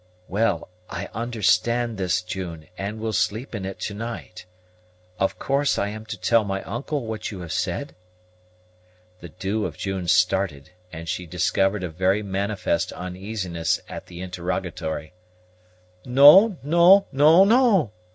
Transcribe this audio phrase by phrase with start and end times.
[0.27, 4.47] "Well, I understand this, June, and will sleep in it to night.
[5.19, 7.93] Of course I am to tell my uncle what you have said?"
[9.19, 15.13] The Dew of June started, and she discovered a very manifest uneasiness at the interrogatory.
[16.03, 17.91] "No, no, no, no!"